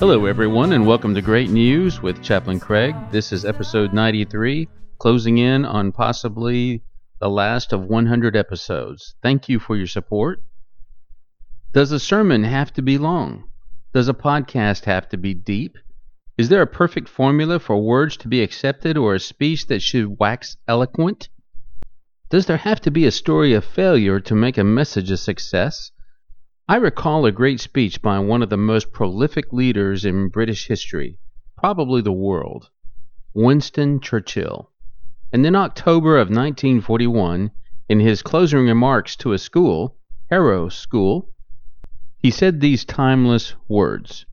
Hello, 0.00 0.26
everyone, 0.26 0.72
and 0.72 0.84
welcome 0.88 1.14
to 1.14 1.22
Great 1.22 1.50
News 1.50 2.02
with 2.02 2.20
Chaplain 2.20 2.58
Craig. 2.58 2.96
This 3.12 3.32
is 3.32 3.44
episode 3.44 3.92
93, 3.92 4.68
closing 4.98 5.38
in 5.38 5.64
on 5.64 5.92
possibly 5.92 6.82
the 7.20 7.30
last 7.30 7.72
of 7.72 7.84
100 7.84 8.34
episodes. 8.34 9.14
Thank 9.22 9.48
you 9.48 9.60
for 9.60 9.76
your 9.76 9.86
support. 9.86 10.42
Does 11.72 11.92
a 11.92 12.00
sermon 12.00 12.42
have 12.42 12.72
to 12.72 12.82
be 12.82 12.98
long? 12.98 13.44
Does 13.92 14.08
a 14.08 14.14
podcast 14.14 14.84
have 14.86 15.08
to 15.10 15.16
be 15.16 15.32
deep? 15.32 15.78
Is 16.36 16.48
there 16.48 16.62
a 16.62 16.66
perfect 16.66 17.08
formula 17.08 17.60
for 17.60 17.80
words 17.80 18.16
to 18.18 18.28
be 18.28 18.42
accepted 18.42 18.98
or 18.98 19.14
a 19.14 19.20
speech 19.20 19.68
that 19.68 19.80
should 19.80 20.18
wax 20.18 20.56
eloquent? 20.66 21.28
Does 22.30 22.46
there 22.46 22.56
have 22.56 22.80
to 22.80 22.90
be 22.90 23.06
a 23.06 23.12
story 23.12 23.54
of 23.54 23.64
failure 23.64 24.18
to 24.18 24.34
make 24.34 24.58
a 24.58 24.64
message 24.64 25.12
a 25.12 25.16
success? 25.16 25.92
I 26.66 26.76
recall 26.76 27.26
a 27.26 27.30
great 27.30 27.60
speech 27.60 28.00
by 28.00 28.18
one 28.20 28.42
of 28.42 28.48
the 28.48 28.56
most 28.56 28.90
prolific 28.90 29.52
leaders 29.52 30.06
in 30.06 30.30
British 30.30 30.66
history, 30.66 31.18
probably 31.58 32.00
the 32.00 32.10
world, 32.10 32.70
Winston 33.34 34.00
Churchill. 34.00 34.70
And 35.30 35.44
in 35.44 35.56
October 35.56 36.16
of 36.16 36.28
1941, 36.28 37.50
in 37.90 38.00
his 38.00 38.22
closing 38.22 38.60
remarks 38.60 39.14
to 39.16 39.34
a 39.34 39.38
school, 39.38 39.98
Harrow 40.30 40.70
School, 40.70 41.28
he 42.16 42.30
said 42.30 42.62
these 42.62 42.86
timeless 42.86 43.54
words 43.68 44.24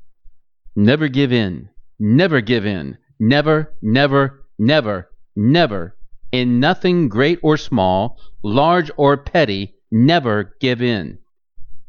Never 0.73 1.09
give 1.09 1.33
in, 1.33 1.67
never 1.99 2.39
give 2.39 2.65
in, 2.65 2.97
never, 3.19 3.73
never, 3.81 4.45
never, 4.57 5.11
never, 5.35 5.97
in 6.31 6.61
nothing 6.61 7.09
great 7.09 7.39
or 7.43 7.57
small, 7.57 8.21
large 8.41 8.89
or 8.95 9.17
petty, 9.17 9.75
never 9.91 10.55
give 10.61 10.81
in 10.81 11.17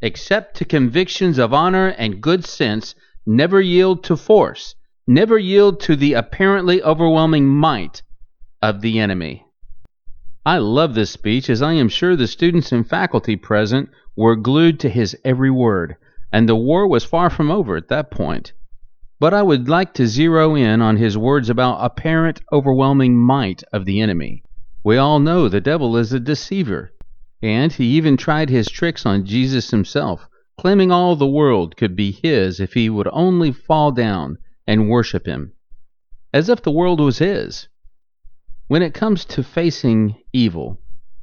except 0.03 0.57
to 0.57 0.65
convictions 0.65 1.39
of 1.39 1.55
honor 1.55 1.89
and 1.97 2.21
good 2.21 2.45
sense, 2.45 2.95
never 3.25 3.61
yield 3.61 4.03
to 4.03 4.17
force, 4.17 4.75
never 5.07 5.39
yield 5.39 5.79
to 5.81 5.95
the 5.97 6.13
apparently 6.13 6.83
overwhelming 6.83 7.47
might 7.49 8.03
of 8.61 8.81
the 8.81 8.99
enemy. 8.99 9.47
I 10.45 10.59
love 10.59 10.95
this 10.95 11.13
speech 11.13 11.49
as 11.49 11.63
I 11.63 11.75
am 11.75 11.89
sure 11.89 12.17
the 12.17 12.27
students 12.27 12.73
and 12.73 12.87
faculty 12.87 13.37
present 13.37 13.91
were 14.17 14.35
glued 14.35 14.81
to 14.81 14.89
his 14.89 15.17
every 15.25 15.51
word, 15.51 15.95
and 16.33 16.49
the 16.49 16.57
war 16.57 16.89
was 16.89 17.05
far 17.05 17.31
from 17.31 17.51
over 17.51 17.77
at 17.77 17.89
that 17.89 18.11
point. 18.11 18.53
But 19.21 19.33
I 19.33 19.43
would 19.43 19.69
like 19.69 19.95
to 19.95 20.07
zero 20.09 20.57
in 20.57 20.83
on 20.83 20.97
his 20.97 21.17
words 21.17 21.49
about 21.49 21.79
apparent 21.81 22.41
overwhelming 22.53 23.17
might 23.17 23.63
of 23.73 23.85
the 23.85 24.01
enemy. 24.01 24.43
We 24.83 24.97
all 24.97 25.21
know 25.21 25.49
the 25.49 25.61
devil 25.61 25.97
is 25.97 26.13
a 26.13 26.19
deceiver, 26.19 26.93
and 27.43 27.73
he 27.73 27.85
even 27.97 28.17
tried 28.17 28.49
his 28.49 28.69
tricks 28.69 29.05
on 29.05 29.27
Jesus 29.27 29.71
himself, 29.71 30.29
claiming 30.57 30.93
all 30.93 31.17
the 31.17 31.27
world 31.27 31.77
could 31.77 31.97
be 31.97 32.13
his 32.13 32.61
if 32.61 32.75
he 32.75 32.89
would 32.89 33.09
only 33.13 33.51
fall 33.51 33.91
down 33.91 34.39
and 34.67 34.89
worship 34.89 35.27
him, 35.27 35.53
as 36.33 36.49
if 36.49 36.63
the 36.63 36.71
world 36.71 37.01
was 37.01 37.19
his. 37.19 37.69
When 38.69 38.83
it 38.83 38.95
comes 38.95 39.25
to 39.27 39.43
facing 39.43 40.15
evil, 40.33 40.81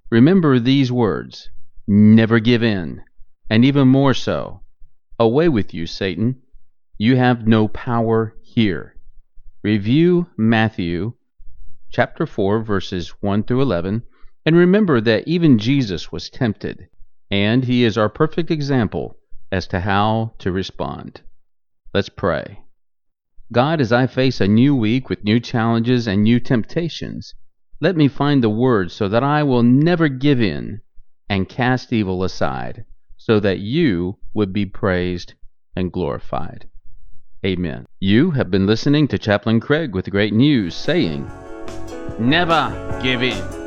remember 0.10 0.60
these 0.60 0.92
words 0.92 1.50
never 1.88 2.40
give 2.40 2.64
in, 2.64 3.02
and 3.50 3.64
even 3.64 3.88
more 3.88 4.14
so, 4.14 4.62
away 5.18 5.48
with 5.48 5.74
you, 5.74 5.88
Satan. 5.88 6.42
You 6.98 7.16
have 7.16 7.48
no 7.48 7.70
power 7.70 8.36
here. 8.42 8.96
Review 9.64 10.28
Matthew 10.38 11.14
chapter 11.92 12.26
4 12.26 12.62
verses 12.62 13.10
1 13.22 13.44
through 13.44 13.62
11 13.62 14.04
and 14.46 14.56
remember 14.56 15.02
that 15.02 15.28
even 15.28 15.60
Jesus 15.60 16.12
was 16.12 16.30
tempted, 16.30 16.88
and 17.30 17.66
he 17.66 17.84
is 17.84 17.98
our 17.98 18.10
perfect 18.10 18.50
example 18.52 19.18
as 19.52 19.68
to 19.68 19.80
how 19.80 20.34
to 20.40 20.52
respond. 20.52 21.22
Let's 21.94 22.10
pray. 22.10 22.60
God, 23.52 23.82
as 23.82 23.92
I 23.92 24.08
face 24.08 24.40
a 24.40 24.48
new 24.48 24.76
week 24.76 25.10
with 25.10 25.24
new 25.24 25.40
challenges 25.40 26.08
and 26.08 26.24
new 26.24 26.40
temptations, 26.40 27.34
let 27.82 27.96
me 27.96 28.08
find 28.08 28.44
the 28.44 28.50
words 28.50 28.94
so 28.94 29.08
that 29.10 29.24
I 29.24 29.44
will 29.44 29.64
never 29.64 30.08
give 30.08 30.42
in 30.42 30.82
and 31.30 31.50
cast 31.50 31.92
evil 31.92 32.24
aside, 32.24 32.86
so 33.18 33.40
that 33.40 33.60
you 33.60 34.18
would 34.34 34.54
be 34.54 34.66
praised 34.66 35.34
and 35.76 35.92
glorified. 35.92 36.68
Amen. 37.46 37.86
You 38.00 38.32
have 38.32 38.52
been 38.52 38.68
listening 38.68 39.08
to 39.10 39.18
Chaplain 39.18 39.60
Craig 39.60 39.96
with 39.96 40.10
great 40.10 40.34
news 40.34 40.76
saying, 40.76 41.30
Never 42.20 43.00
give 43.02 43.24
in. 43.24 43.59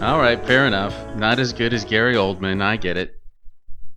All 0.00 0.18
right, 0.18 0.44
fair 0.46 0.66
enough. 0.66 0.94
Not 1.16 1.38
as 1.38 1.54
good 1.54 1.72
as 1.72 1.84
Gary 1.84 2.14
Oldman. 2.14 2.60
I 2.62 2.76
get 2.76 2.98
it. 2.98 3.15